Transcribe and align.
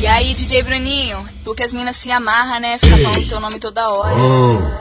E 0.00 0.06
aí, 0.06 0.32
DJ 0.32 0.62
Bruninho, 0.62 1.18
tu 1.44 1.54
que 1.54 1.64
as 1.64 1.72
minas 1.72 1.96
se 1.96 2.10
amarra, 2.10 2.60
né? 2.60 2.78
Fica 2.78 2.96
falando 2.98 3.28
teu 3.28 3.40
nome 3.40 3.58
toda 3.58 3.90
hora. 3.90 4.14
Oi, 4.14 4.78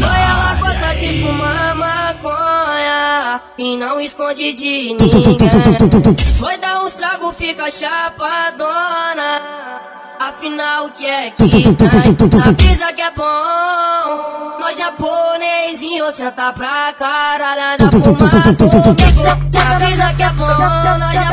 ela 0.00 0.54
gosta 0.60 0.94
de 0.94 1.20
fumar 1.20 1.74
maconha 1.74 3.40
e 3.58 3.76
não 3.76 4.00
esconde 4.00 4.52
de 4.52 4.94
ninguém. 4.94 5.36
Foi 6.38 6.56
dar 6.58 6.84
uns 6.84 6.94
trago, 6.94 7.32
fica 7.32 7.68
chapadona. 7.70 9.42
Afinal, 10.20 10.86
o 10.86 10.90
que 10.90 11.04
é 11.04 11.30
que 11.32 11.42
tem? 11.50 11.64
Na 12.78 12.92
que 12.92 13.02
é 13.02 13.10
bom. 13.10 13.24
Nós 14.60 14.78
japonesinho 14.78 16.12
senta 16.12 16.52
pra 16.52 16.92
caralho 16.92 17.78
da 17.78 17.90
fumar 17.90 18.30
comigo. 18.54 18.96
Na 19.98 20.14
que 20.14 20.22
é 20.22 20.30
bom. 20.30 20.46
Nós 20.46 21.23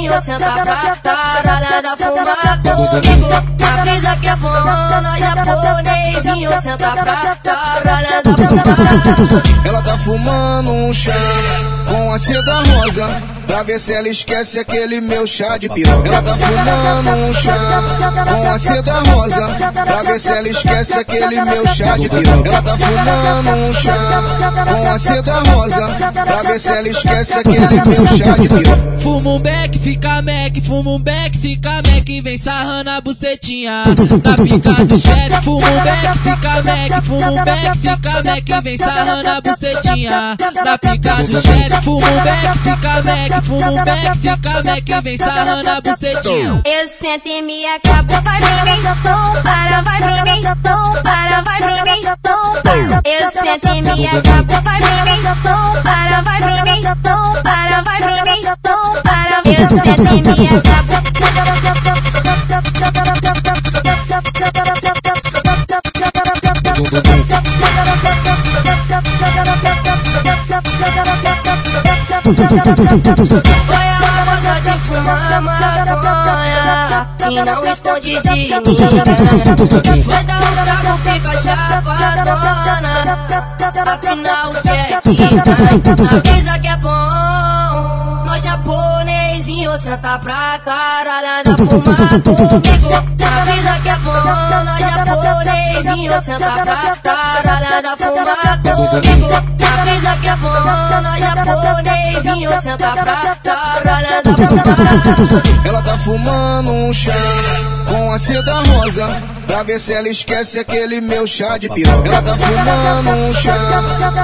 japonesinho 0.00 0.20
senta 0.22 0.50
pra 0.50 1.16
caralho 1.42 1.82
da 1.82 1.96
fumar 1.96 2.62
comigo. 2.62 3.28
Na 3.58 3.82
pizza 3.82 4.16
que 4.16 4.28
é 4.28 4.36
bom. 4.36 4.50
Nós 4.50 5.18
japonesinho 5.18 6.60
senta 6.62 6.90
pra 6.90 7.36
caralho 7.42 8.22
da 8.22 8.48
fumar. 8.48 9.42
Ela 9.64 9.82
tá 9.82 9.98
fumando 9.98 10.70
um 10.70 10.92
chá 10.92 11.12
com 11.88 12.12
a 12.12 12.18
seda 12.18 12.62
rosa. 12.62 13.39
Pra 13.50 13.64
ver 13.64 13.80
se 13.80 13.92
ela 13.92 14.08
esquece 14.08 14.60
aquele 14.60 15.00
meu 15.00 15.26
chá 15.26 15.58
de 15.58 15.68
piroca. 15.68 16.06
Ela 16.06 16.22
tá 16.22 16.38
fumando 16.38 17.10
um 17.10 17.32
chá 17.32 17.82
com 18.24 18.48
a 18.48 18.58
seda 18.60 19.00
rosa. 19.10 19.48
Pra 19.72 20.02
ver 20.04 20.20
se 20.20 20.28
ela 20.28 20.48
esquece 20.48 20.92
aquele 20.94 21.42
meu 21.42 21.66
chá 21.66 21.96
de 21.96 22.08
piroca. 22.08 22.48
Ela 22.48 22.62
tá 22.62 22.78
fumando 22.78 23.50
um 23.50 23.72
chá 23.72 23.96
com 24.64 24.88
a 24.88 24.98
seda 25.00 25.34
rosa. 25.50 25.88
Pra 26.12 26.42
ver 26.42 26.60
se 26.60 26.68
ela 26.68 26.88
esquece 26.88 27.38
aquele 27.40 27.84
meu 27.84 28.06
chá 28.06 28.36
de 28.36 28.48
piroca. 28.48 29.00
Fuma 29.00 29.30
um 29.30 29.40
beck, 29.40 29.78
fica 29.78 30.22
mec, 30.22 30.60
fuma 30.60 30.90
um 30.90 31.00
beck, 31.00 31.38
fica 31.38 31.82
mec, 31.86 32.20
vem 32.20 32.38
sarrando 32.38 32.90
a 32.90 33.00
bucetinha. 33.00 33.82
Na 33.84 34.36
pica 34.36 34.84
do 34.84 34.98
chefe, 34.98 35.42
fuma 35.42 35.68
um 35.70 35.82
beck, 35.82 36.18
fica 36.22 36.62
mec, 36.62 37.06
fuma 37.06 37.30
um 37.30 37.44
beck, 37.44 37.78
fica 37.78 38.22
mec, 38.22 38.62
vem 38.62 38.76
sarrando 38.76 39.28
a 39.28 39.40
bucetinha. 39.40 40.36
Na 40.64 40.78
pica 40.78 41.22
do 41.24 41.42
chefe, 41.42 41.82
fuma 41.82 42.06
um 42.10 42.22
beck, 42.22 42.58
fica 42.58 43.02
mec, 43.02 43.39
fuma 43.42 43.70
um 43.70 43.84
beck, 43.84 44.18
fica 44.18 44.62
mec, 44.62 45.02
vem 45.02 45.16
sarrando 45.18 45.70
a 45.70 45.80
bucetinha. 45.80 46.62
Eu 46.64 46.88
sento 46.88 47.28
e 47.28 47.42
me 47.42 47.66
acabo, 47.66 48.22
vai 48.22 48.38
pra 48.40 48.64
mim, 48.64 48.82
tom, 49.02 49.42
para, 49.42 49.82
vai 49.82 49.98
pra 49.98 50.24
mim, 50.24 50.42
tom, 50.62 51.02
para, 51.02 51.42
vai 51.42 51.58
pra 51.58 51.84
mim, 51.84 52.02
tom, 52.22 52.62
para. 52.62 53.00
Eu 53.04 53.30
sento 53.30 53.68
e 53.68 53.82
me 53.82 54.06
acabo, 54.06 54.62
vai 54.62 54.78
pra 54.80 55.04
mim, 55.04 55.22
tom, 55.42 55.82
para, 55.82 56.22
vai 56.22 56.38
pra 56.38 56.64
mim, 56.64 56.82
tom, 57.02 57.42
para, 57.42 57.82
vai 57.82 57.98
pra 57.98 58.24
mim, 58.24 58.42
tom, 58.62 59.02
para. 59.02 59.42
Eu 59.44 59.68
sento 59.68 60.14
e 60.14 60.22
me 60.22 60.58
acabo. 60.58 61.09
Foi 72.36 73.84
ela 73.86 74.24
gosta 74.24 74.54
de 74.60 74.72
fumar 74.86 75.42
maconha 75.42 77.08
E 77.28 77.42
não 77.42 77.64
esconde 77.66 78.20
de 78.20 78.30
ninguém 78.30 78.62
Vai 80.04 80.24
dar 80.24 80.36
um 80.36 80.54
trago, 80.54 80.98
fica 81.02 81.32
chapadona. 81.38 82.90
Afinal, 83.92 84.50
o 84.50 84.62
que 84.62 84.68
é 84.68 85.00
tem? 85.00 85.16
Avisa 86.30 86.58
que 86.58 86.68
é 86.68 86.76
bom. 86.76 86.90
Nós 88.26 88.44
japonesinho 88.44 89.78
senta 89.78 90.18
pra 90.18 90.58
caralho 90.64 91.44
da 91.44 91.56
fumar 91.56 92.08
comigo 92.22 92.94
Avisa 93.26 93.80
que 93.82 93.88
é 93.88 93.96
bom. 93.96 94.12
Nós 94.64 94.80
japonesinho 94.80 96.20
senta 96.20 96.50
pra 96.50 96.96
caralho 97.02 97.82
da 97.82 97.96
fumar 97.96 98.58
comigo 98.62 99.26
Avisa 99.80 100.16
que 100.16 100.28
é 100.28 100.36
bom. 100.36 100.50
Nós 101.02 101.18
japonesinho 101.20 101.89
senta 102.60 102.90
pra 102.90 103.02
caralho 103.82 104.22
da 104.22 104.34
fumar 104.34 105.42
Ela 105.64 105.82
tá 105.82 105.98
fumando 105.98 106.70
um 106.70 106.92
chá 106.92 107.12
com 107.88 108.12
a 108.12 108.18
seda 108.18 108.62
rosa. 108.62 109.39
Pra 109.50 109.64
ver 109.64 109.80
se 109.80 109.92
ela 109.92 110.08
esquece 110.08 110.60
aquele 110.60 111.00
meu 111.00 111.26
chá 111.26 111.58
de 111.58 111.68
piroca. 111.68 112.08
Ela 112.08 112.22
tá 112.22 112.38
fumando 112.38 113.10
um 113.10 113.32
chá 113.32 113.56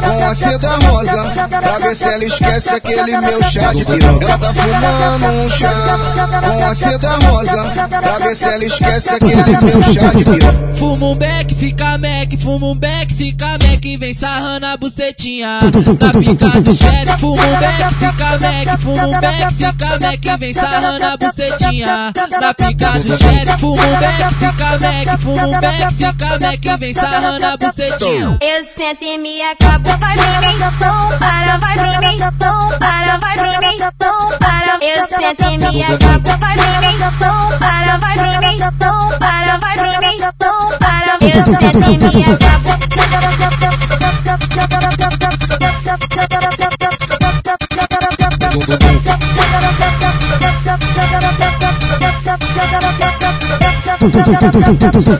com 0.00 0.24
a 0.24 0.34
seda 0.36 0.76
rosa. 0.86 1.24
Pra 1.48 1.78
ver 1.78 1.96
se 1.96 2.04
ela 2.04 2.24
esquece 2.24 2.68
aquele 2.70 3.16
meu 3.18 3.42
chá 3.42 3.72
de 3.72 3.84
piroca. 3.84 4.24
Ela 4.24 4.38
tá 4.38 4.54
fumando 4.54 5.26
um 5.26 5.48
chá 5.48 5.72
com 6.40 6.64
a 6.64 6.74
seda 6.76 7.10
rosa. 7.26 7.64
Pra 7.88 8.18
ver 8.18 8.36
se 8.36 8.44
ela 8.44 8.64
esquece 8.64 9.10
aquele 9.10 9.56
meu 9.60 9.82
chá 9.82 10.12
de 10.14 10.24
piroca. 10.24 10.66
Fuma 10.78 11.06
um 11.06 11.16
beck, 11.16 11.54
fica 11.54 11.98
mec, 11.98 12.36
fuma 12.36 12.66
um 12.66 12.74
beck, 12.76 13.14
fica 13.14 13.58
mec, 13.62 13.96
vem 13.96 14.14
sarrando 14.14 14.66
a 14.66 14.76
bucetinha. 14.76 15.58
Na 15.60 16.12
pica 16.12 16.60
do 16.60 16.74
chefe, 16.74 17.18
fuma 17.18 17.42
um 17.42 17.58
beck, 17.58 17.94
fica 17.98 18.38
mec, 18.38 18.82
fuma 18.82 19.06
um 19.06 19.20
beck, 19.20 19.54
fica 19.54 19.98
mec, 19.98 20.38
vem 20.38 20.52
sarrando 20.52 21.04
a 21.04 21.16
bucetinha. 21.16 22.12
Na 22.40 22.54
pica 22.54 22.98
do 23.00 23.16
chefe, 23.16 23.58
fuma 23.58 23.86
um 23.86 23.96
beck, 23.98 24.34
fica 24.34 24.78
mec, 24.78 25.15
fuma 25.18 25.46
um 25.46 25.60
beck, 25.60 25.94
fica 25.94 26.38
mec, 26.38 26.78
vem 26.78 26.94
sarrando 26.94 27.46
a 27.46 27.56
bucetinha. 27.56 28.38
Eu 28.40 28.64
sento 28.64 29.04
e 29.04 29.18
me 29.18 29.42
acabo, 29.42 29.98
vai 29.98 30.16
pra 30.16 30.40
mim, 30.40 30.58
tom, 30.78 31.18
para, 31.18 31.58
vai 31.58 31.74
pra 31.74 32.00
mim, 32.00 32.18
tom, 32.38 32.78
para, 32.78 33.18
vai 33.18 33.34
pra 33.34 33.60
mim, 33.60 33.78
tom, 33.98 34.38
para. 34.38 34.78
Eu 34.80 35.06
sento 35.06 35.44
e 35.44 35.58
me 35.58 35.82
acabo, 35.82 36.38
vai 36.38 36.54
pra 36.54 36.80
mim, 36.80 36.98
tom, 37.18 37.58
para, 37.58 37.98
vai 37.98 38.14
pra 38.14 38.40
mim, 38.40 38.58
tom, 38.78 39.18
para, 39.18 39.58
vai 39.58 39.74
pra 39.74 40.00
mim, 40.00 40.18
tom, 40.38 40.78
para. 40.78 41.18
Eu 41.20 41.44
sento 41.44 41.78
e 41.90 41.98
me 41.98 42.34
acabo. 42.34 43.15
Ela 54.06 55.18